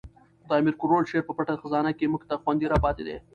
د 0.47 0.49
امیر 0.59 0.75
کروړ 0.81 1.01
شعر 1.09 1.23
په 1.27 1.33
پټه 1.37 1.55
خزانه 1.61 1.91
کښي 1.97 2.07
موږ 2.11 2.23
ته 2.29 2.35
خوندي 2.41 2.67
را 2.69 2.77
پاتي 2.83 3.03
دي. 3.07 3.17